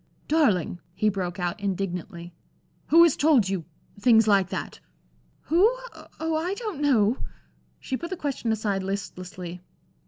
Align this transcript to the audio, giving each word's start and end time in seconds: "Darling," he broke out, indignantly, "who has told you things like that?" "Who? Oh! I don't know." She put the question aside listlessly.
"Darling," 0.27 0.79
he 0.95 1.09
broke 1.09 1.39
out, 1.39 1.59
indignantly, 1.59 2.33
"who 2.87 3.03
has 3.03 3.15
told 3.15 3.47
you 3.47 3.63
things 3.99 4.27
like 4.27 4.49
that?" 4.49 4.79
"Who? 5.41 5.61
Oh! 6.19 6.35
I 6.35 6.55
don't 6.55 6.81
know." 6.81 7.17
She 7.79 7.95
put 7.97 8.09
the 8.09 8.17
question 8.17 8.51
aside 8.51 8.81
listlessly. 8.81 9.61